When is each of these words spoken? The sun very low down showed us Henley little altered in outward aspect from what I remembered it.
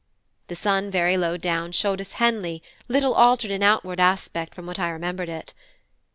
The 0.47 0.55
sun 0.55 0.89
very 0.89 1.15
low 1.15 1.37
down 1.37 1.73
showed 1.73 2.01
us 2.01 2.13
Henley 2.13 2.63
little 2.87 3.13
altered 3.13 3.51
in 3.51 3.61
outward 3.61 3.99
aspect 3.99 4.55
from 4.55 4.65
what 4.65 4.79
I 4.79 4.89
remembered 4.89 5.29
it. 5.29 5.53